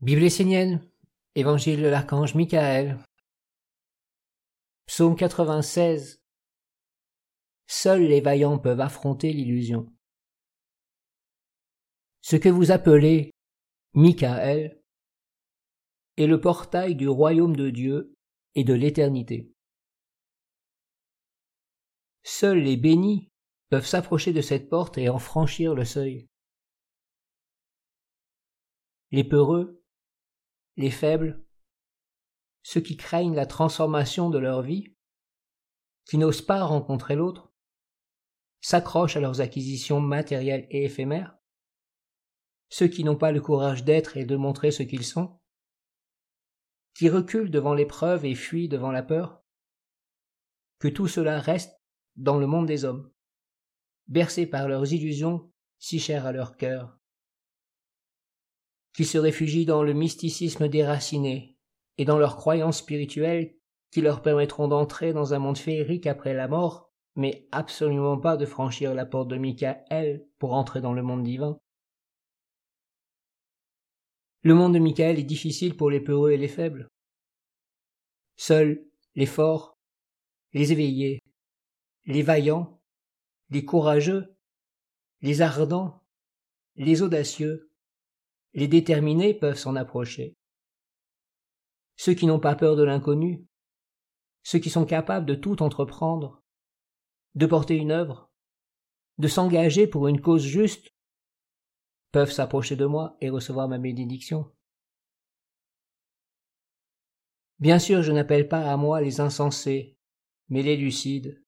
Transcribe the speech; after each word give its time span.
Bible 0.00 0.22
essénienne, 0.22 0.80
Évangile 1.34 1.82
de 1.82 1.88
l'archange 1.88 2.36
Michael, 2.36 3.00
Psaume 4.86 5.16
96. 5.16 6.22
Seuls 7.66 8.04
les 8.04 8.20
vaillants 8.20 8.60
peuvent 8.60 8.78
affronter 8.78 9.32
l'illusion. 9.32 9.92
Ce 12.20 12.36
que 12.36 12.48
vous 12.48 12.70
appelez 12.70 13.32
Michael 13.94 14.80
est 16.16 16.28
le 16.28 16.40
portail 16.40 16.94
du 16.94 17.08
royaume 17.08 17.56
de 17.56 17.70
Dieu 17.70 18.14
et 18.54 18.62
de 18.62 18.74
l'éternité. 18.74 19.52
Seuls 22.22 22.60
les 22.60 22.76
bénis 22.76 23.32
peuvent 23.68 23.86
s'approcher 23.86 24.32
de 24.32 24.42
cette 24.42 24.68
porte 24.70 24.96
et 24.96 25.08
en 25.08 25.18
franchir 25.18 25.74
le 25.74 25.84
seuil. 25.84 26.28
Les 29.10 29.24
peureux 29.24 29.77
les 30.78 30.92
faibles, 30.92 31.44
ceux 32.62 32.80
qui 32.80 32.96
craignent 32.96 33.34
la 33.34 33.46
transformation 33.46 34.30
de 34.30 34.38
leur 34.38 34.62
vie, 34.62 34.94
qui 36.04 36.18
n'osent 36.18 36.40
pas 36.40 36.64
rencontrer 36.64 37.16
l'autre, 37.16 37.52
s'accrochent 38.60 39.16
à 39.16 39.20
leurs 39.20 39.40
acquisitions 39.40 40.00
matérielles 40.00 40.68
et 40.70 40.84
éphémères, 40.84 41.36
ceux 42.68 42.86
qui 42.86 43.02
n'ont 43.02 43.16
pas 43.16 43.32
le 43.32 43.40
courage 43.40 43.84
d'être 43.84 44.16
et 44.16 44.24
de 44.24 44.36
montrer 44.36 44.70
ce 44.70 44.84
qu'ils 44.84 45.04
sont, 45.04 45.40
qui 46.94 47.08
reculent 47.08 47.50
devant 47.50 47.74
l'épreuve 47.74 48.24
et 48.24 48.36
fuient 48.36 48.68
devant 48.68 48.92
la 48.92 49.02
peur, 49.02 49.42
que 50.78 50.88
tout 50.88 51.08
cela 51.08 51.40
reste 51.40 51.82
dans 52.14 52.38
le 52.38 52.46
monde 52.46 52.66
des 52.66 52.84
hommes, 52.84 53.12
bercés 54.06 54.46
par 54.46 54.68
leurs 54.68 54.92
illusions 54.92 55.52
si 55.78 55.98
chères 55.98 56.26
à 56.26 56.32
leur 56.32 56.56
cœur, 56.56 56.97
qu'ils 58.98 59.06
se 59.06 59.18
réfugient 59.18 59.64
dans 59.64 59.84
le 59.84 59.92
mysticisme 59.92 60.66
déraciné 60.66 61.56
et 61.98 62.04
dans 62.04 62.18
leurs 62.18 62.34
croyances 62.34 62.78
spirituelles 62.78 63.54
qui 63.92 64.00
leur 64.00 64.22
permettront 64.22 64.66
d'entrer 64.66 65.12
dans 65.12 65.34
un 65.34 65.38
monde 65.38 65.56
féerique 65.56 66.08
après 66.08 66.34
la 66.34 66.48
mort, 66.48 66.90
mais 67.14 67.46
absolument 67.52 68.18
pas 68.18 68.36
de 68.36 68.44
franchir 68.44 68.94
la 68.94 69.06
porte 69.06 69.28
de 69.28 69.36
Michael 69.36 70.26
pour 70.40 70.52
entrer 70.52 70.80
dans 70.80 70.94
le 70.94 71.04
monde 71.04 71.22
divin. 71.22 71.60
Le 74.42 74.54
monde 74.54 74.74
de 74.74 74.80
Michael 74.80 75.20
est 75.20 75.22
difficile 75.22 75.76
pour 75.76 75.90
les 75.90 76.00
peureux 76.00 76.32
et 76.32 76.36
les 76.36 76.48
faibles. 76.48 76.88
Seuls 78.34 78.84
les 79.14 79.26
forts, 79.26 79.78
les 80.54 80.72
éveillés, 80.72 81.20
les 82.06 82.22
vaillants, 82.22 82.82
les 83.50 83.64
courageux, 83.64 84.34
les 85.20 85.40
ardents, 85.40 86.02
les 86.74 87.02
audacieux, 87.02 87.68
les 88.58 88.66
déterminés 88.66 89.34
peuvent 89.34 89.56
s'en 89.56 89.76
approcher. 89.76 90.36
Ceux 91.96 92.14
qui 92.14 92.26
n'ont 92.26 92.40
pas 92.40 92.56
peur 92.56 92.74
de 92.74 92.82
l'inconnu, 92.82 93.46
ceux 94.42 94.58
qui 94.58 94.68
sont 94.68 94.84
capables 94.84 95.26
de 95.26 95.36
tout 95.36 95.62
entreprendre, 95.62 96.42
de 97.36 97.46
porter 97.46 97.76
une 97.76 97.92
œuvre, 97.92 98.32
de 99.18 99.28
s'engager 99.28 99.86
pour 99.86 100.08
une 100.08 100.20
cause 100.20 100.44
juste, 100.44 100.92
peuvent 102.10 102.32
s'approcher 102.32 102.74
de 102.74 102.84
moi 102.84 103.16
et 103.20 103.30
recevoir 103.30 103.68
ma 103.68 103.78
bénédiction. 103.78 104.50
Bien 107.60 107.78
sûr, 107.78 108.02
je 108.02 108.10
n'appelle 108.10 108.48
pas 108.48 108.72
à 108.72 108.76
moi 108.76 109.00
les 109.00 109.20
insensés, 109.20 109.96
mais 110.48 110.62
les 110.62 110.76
lucides, 110.76 111.44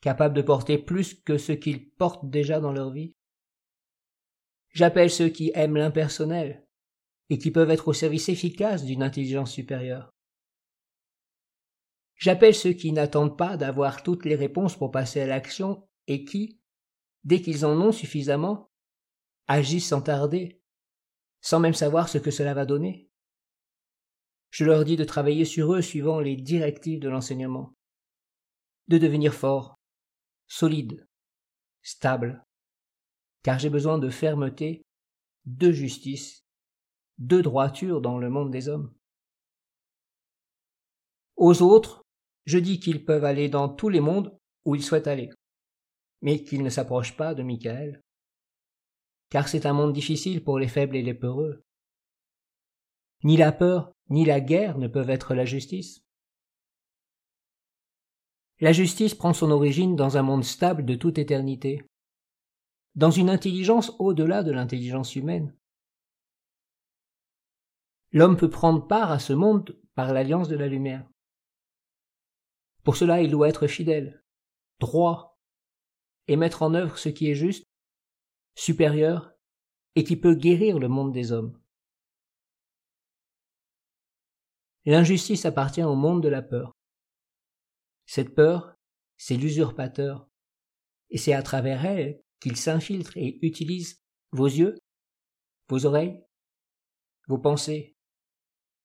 capables 0.00 0.34
de 0.34 0.42
porter 0.42 0.78
plus 0.78 1.14
que 1.14 1.36
ce 1.36 1.52
qu'ils 1.52 1.90
portent 1.90 2.30
déjà 2.30 2.60
dans 2.60 2.72
leur 2.72 2.90
vie. 2.92 3.14
J'appelle 4.72 5.10
ceux 5.10 5.28
qui 5.28 5.50
aiment 5.54 5.76
l'impersonnel 5.76 6.66
et 7.28 7.38
qui 7.38 7.50
peuvent 7.50 7.70
être 7.70 7.88
au 7.88 7.92
service 7.92 8.28
efficace 8.28 8.84
d'une 8.84 9.02
intelligence 9.02 9.52
supérieure. 9.52 10.10
J'appelle 12.16 12.54
ceux 12.54 12.72
qui 12.72 12.92
n'attendent 12.92 13.38
pas 13.38 13.56
d'avoir 13.56 14.02
toutes 14.02 14.24
les 14.24 14.34
réponses 14.34 14.76
pour 14.76 14.90
passer 14.90 15.20
à 15.20 15.26
l'action 15.26 15.88
et 16.06 16.24
qui, 16.24 16.60
dès 17.24 17.40
qu'ils 17.40 17.64
en 17.64 17.80
ont 17.80 17.92
suffisamment, 17.92 18.70
agissent 19.48 19.88
sans 19.88 20.02
tarder, 20.02 20.60
sans 21.40 21.60
même 21.60 21.74
savoir 21.74 22.08
ce 22.08 22.18
que 22.18 22.30
cela 22.30 22.52
va 22.52 22.66
donner. 22.66 23.08
Je 24.50 24.64
leur 24.64 24.84
dis 24.84 24.96
de 24.96 25.04
travailler 25.04 25.44
sur 25.44 25.72
eux 25.72 25.82
suivant 25.82 26.20
les 26.20 26.36
directives 26.36 27.00
de 27.00 27.08
l'enseignement, 27.08 27.74
de 28.88 28.98
devenir 28.98 29.32
forts, 29.32 29.76
solides, 30.46 31.08
stables, 31.82 32.44
car 33.42 33.58
j'ai 33.58 33.70
besoin 33.70 33.98
de 33.98 34.10
fermeté, 34.10 34.82
de 35.46 35.72
justice, 35.72 36.44
de 37.18 37.40
droiture 37.40 38.00
dans 38.00 38.18
le 38.18 38.30
monde 38.30 38.50
des 38.50 38.68
hommes. 38.68 38.92
Aux 41.36 41.62
autres, 41.62 42.02
je 42.46 42.58
dis 42.58 42.80
qu'ils 42.80 43.04
peuvent 43.04 43.24
aller 43.24 43.48
dans 43.48 43.68
tous 43.68 43.88
les 43.88 44.00
mondes 44.00 44.36
où 44.64 44.74
ils 44.74 44.82
souhaitent 44.82 45.06
aller, 45.06 45.30
mais 46.22 46.42
qu'ils 46.44 46.62
ne 46.62 46.70
s'approchent 46.70 47.16
pas 47.16 47.34
de 47.34 47.42
Michael, 47.42 48.02
car 49.30 49.48
c'est 49.48 49.66
un 49.66 49.72
monde 49.72 49.92
difficile 49.92 50.42
pour 50.42 50.58
les 50.58 50.68
faibles 50.68 50.96
et 50.96 51.02
les 51.02 51.14
peureux. 51.14 51.64
Ni 53.22 53.36
la 53.36 53.52
peur, 53.52 53.92
ni 54.08 54.24
la 54.24 54.40
guerre 54.40 54.78
ne 54.78 54.88
peuvent 54.88 55.10
être 55.10 55.34
la 55.34 55.44
justice. 55.44 56.02
La 58.60 58.72
justice 58.72 59.14
prend 59.14 59.32
son 59.32 59.50
origine 59.50 59.96
dans 59.96 60.18
un 60.18 60.22
monde 60.22 60.44
stable 60.44 60.84
de 60.84 60.94
toute 60.94 61.18
éternité, 61.18 61.82
dans 63.00 63.10
une 63.10 63.30
intelligence 63.30 63.92
au-delà 63.98 64.42
de 64.42 64.52
l'intelligence 64.52 65.16
humaine. 65.16 65.56
L'homme 68.12 68.36
peut 68.36 68.50
prendre 68.50 68.86
part 68.86 69.10
à 69.10 69.18
ce 69.18 69.32
monde 69.32 69.80
par 69.94 70.12
l'alliance 70.12 70.48
de 70.48 70.56
la 70.56 70.66
lumière. 70.66 71.08
Pour 72.84 72.96
cela, 72.96 73.22
il 73.22 73.30
doit 73.30 73.48
être 73.48 73.68
fidèle, 73.68 74.22
droit, 74.80 75.40
et 76.28 76.36
mettre 76.36 76.60
en 76.60 76.74
œuvre 76.74 76.98
ce 76.98 77.08
qui 77.08 77.30
est 77.30 77.34
juste, 77.34 77.64
supérieur, 78.54 79.32
et 79.94 80.04
qui 80.04 80.18
peut 80.18 80.34
guérir 80.34 80.78
le 80.78 80.88
monde 80.88 81.14
des 81.14 81.32
hommes. 81.32 81.58
L'injustice 84.84 85.46
appartient 85.46 85.82
au 85.82 85.94
monde 85.94 86.22
de 86.22 86.28
la 86.28 86.42
peur. 86.42 86.72
Cette 88.04 88.34
peur, 88.34 88.74
c'est 89.16 89.38
l'usurpateur, 89.38 90.28
et 91.08 91.16
c'est 91.16 91.32
à 91.32 91.42
travers 91.42 91.86
elle 91.86 92.22
qu'il 92.40 92.56
s'infiltre 92.56 93.16
et 93.16 93.38
utilise 93.46 94.00
vos 94.32 94.46
yeux, 94.46 94.76
vos 95.68 95.86
oreilles, 95.86 96.22
vos 97.28 97.38
pensées, 97.38 97.94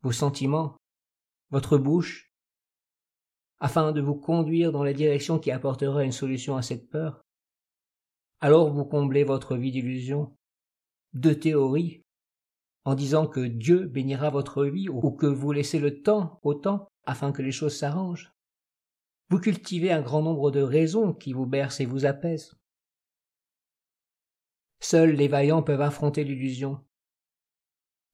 vos 0.02 0.12
sentiments, 0.12 0.78
votre 1.50 1.78
bouche, 1.78 2.32
afin 3.60 3.92
de 3.92 4.02
vous 4.02 4.16
conduire 4.16 4.72
dans 4.72 4.84
la 4.84 4.94
direction 4.94 5.40
qui 5.40 5.52
apportera 5.52 6.04
une 6.04 6.12
solution 6.12 6.58
à 6.58 6.62
cette 6.62 6.90
peur. 6.90 7.22
Alors 8.42 8.72
vous 8.72 8.86
comblez 8.86 9.24
votre 9.24 9.56
vie 9.56 9.72
d'illusions, 9.72 10.36
de 11.14 11.34
théories, 11.34 12.04
en 12.84 12.94
disant 12.94 13.26
que 13.26 13.40
Dieu 13.40 13.88
bénira 13.88 14.30
votre 14.30 14.66
vie 14.66 14.90
ou 14.90 15.12
que 15.12 15.26
vous 15.26 15.52
laissez 15.52 15.80
le 15.80 16.04
temps 16.04 16.40
au 16.44 16.54
temps 16.54 16.88
afin 17.06 17.32
que 17.32 17.42
les 17.42 17.52
choses 17.52 17.78
s'arrangent. 17.78 18.32
Vous 19.30 19.40
cultivez 19.40 19.92
un 19.92 20.02
grand 20.02 20.22
nombre 20.22 20.52
de 20.52 20.62
raisons 20.62 21.14
qui 21.14 21.34
vous 21.34 21.48
bercent 21.48 21.80
et 21.80 21.86
vous 21.86 22.06
apaisent. 22.06 22.56
Seuls 24.88 25.14
les 25.14 25.28
vaillants 25.28 25.64
peuvent 25.64 25.82
affronter 25.82 26.24
l'illusion. 26.24 26.80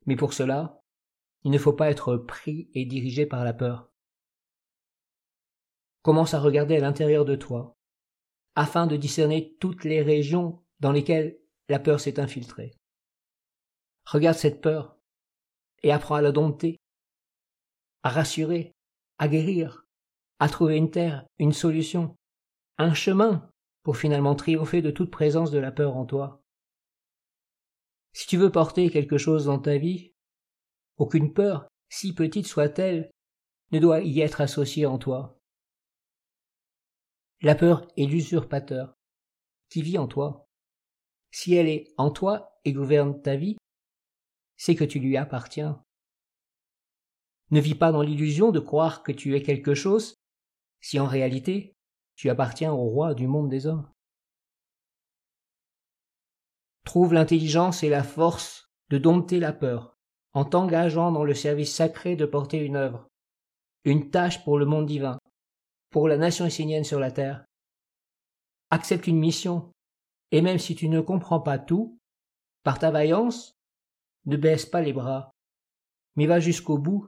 Mais 0.06 0.16
pour 0.16 0.32
cela, 0.32 0.82
il 1.44 1.52
ne 1.52 1.58
faut 1.58 1.74
pas 1.74 1.92
être 1.92 2.16
pris 2.16 2.70
et 2.74 2.86
dirigé 2.86 3.26
par 3.26 3.44
la 3.44 3.52
peur. 3.52 3.92
Commence 6.02 6.34
à 6.34 6.40
regarder 6.40 6.78
à 6.78 6.80
l'intérieur 6.80 7.26
de 7.26 7.36
toi, 7.36 7.78
afin 8.56 8.88
de 8.88 8.96
discerner 8.96 9.58
toutes 9.60 9.84
les 9.84 10.02
régions 10.02 10.64
dans 10.80 10.94
lesquelles 10.94 11.38
la 11.68 11.78
peur 11.78 12.00
s'est 12.00 12.22
infiltrée. 12.22 12.72
Regarde 14.06 14.38
cette 14.38 14.62
peur 14.62 14.98
et 15.84 15.92
apprends 15.92 16.16
à 16.16 16.22
la 16.22 16.32
dompter, 16.32 16.80
à 18.04 18.10
rassurer, 18.12 18.72
à 19.18 19.28
guérir, 19.28 19.86
à 20.40 20.48
trouver 20.48 20.78
une 20.78 20.90
terre, 20.90 21.26
une 21.38 21.52
solution, 21.52 22.16
un 22.78 22.94
chemin 22.94 23.52
pour 23.84 23.98
finalement 23.98 24.36
triompher 24.36 24.82
de 24.82 24.92
toute 24.92 25.12
présence 25.12 25.52
de 25.52 25.60
la 25.60 25.74
peur 25.74 25.98
en 25.98 26.06
toi. 26.06 26.41
Si 28.14 28.28
tu 28.28 28.38
veux 28.38 28.52
porter 28.52 28.90
quelque 28.90 29.18
chose 29.18 29.46
dans 29.46 29.60
ta 29.60 29.78
vie, 29.78 30.14
aucune 30.98 31.34
peur, 31.34 31.68
si 31.90 32.14
petite 32.14 32.48
soit-elle, 32.48 33.12
ne 33.72 33.80
doit 33.80 34.02
y 34.02 34.20
être 34.22 34.42
associée 34.42 34.86
en 34.86 34.98
toi. 34.98 35.40
La 37.42 37.56
peur 37.56 37.88
est 37.98 38.06
l'usurpateur 38.06 38.94
qui 39.70 39.82
vit 39.82 39.98
en 39.98 40.08
toi. 40.08 40.48
Si 41.32 41.56
elle 41.56 41.68
est 41.68 41.94
en 41.98 42.12
toi 42.12 42.60
et 42.66 42.74
gouverne 42.74 43.22
ta 43.22 43.36
vie, 43.36 43.58
c'est 44.58 44.76
que 44.76 44.84
tu 44.84 45.00
lui 45.00 45.18
appartiens. 45.18 45.84
Ne 47.50 47.60
vis 47.60 47.76
pas 47.76 47.92
dans 47.92 48.02
l'illusion 48.02 48.52
de 48.52 48.60
croire 48.60 49.02
que 49.02 49.12
tu 49.12 49.36
es 49.36 49.42
quelque 49.42 49.74
chose, 49.74 50.16
si 50.82 51.00
en 51.00 51.08
réalité 51.08 51.76
tu 52.16 52.30
appartiens 52.30 52.74
au 52.74 52.90
roi 52.90 53.14
du 53.14 53.28
monde 53.28 53.50
des 53.50 53.66
hommes. 53.66 53.90
Trouve 56.92 57.14
l'intelligence 57.14 57.84
et 57.84 57.90
la 57.90 58.04
force 58.04 58.70
de 58.90 58.98
dompter 58.98 59.40
la 59.40 59.54
peur, 59.54 59.96
en 60.34 60.44
t'engageant 60.44 61.14
dans 61.14 61.24
le 61.24 61.34
service 61.34 61.74
sacré 61.74 62.18
de 62.18 62.26
porter 62.26 62.58
une 62.58 62.76
œuvre, 62.76 63.08
une 63.86 64.10
tâche 64.10 64.44
pour 64.44 64.60
le 64.60 64.66
monde 64.66 64.88
divin, 64.88 65.18
pour 65.90 66.10
la 66.10 66.18
nation 66.18 66.46
essénienne 66.46 66.84
sur 66.84 67.00
la 67.00 67.10
terre. 67.10 67.46
Accepte 68.72 69.08
une 69.08 69.20
mission, 69.20 69.72
et 70.32 70.42
même 70.42 70.60
si 70.60 70.76
tu 70.76 70.90
ne 70.90 71.00
comprends 71.00 71.40
pas 71.40 71.58
tout, 71.58 71.98
par 72.62 72.78
ta 72.78 72.92
vaillance, 72.92 73.54
ne 74.26 74.36
baisse 74.36 74.66
pas 74.66 74.82
les 74.82 74.92
bras, 74.92 75.32
mais 76.18 76.26
va 76.26 76.42
jusqu'au 76.42 76.78
bout 76.78 77.08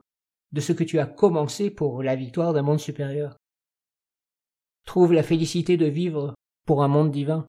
de 0.53 0.61
ce 0.61 0.71
que 0.71 0.85
tu 0.85 0.97
as 0.99 1.07
commencé 1.07 1.69
pour 1.69 2.03
la 2.03 2.15
victoire 2.15 2.53
d'un 2.53 2.61
monde 2.61 2.79
supérieur. 2.79 3.35
Trouve 4.85 5.11
la 5.11 5.23
félicité 5.23 5.75
de 5.75 5.87
vivre 5.87 6.35
pour 6.65 6.83
un 6.83 6.87
monde 6.87 7.11
divin. 7.11 7.45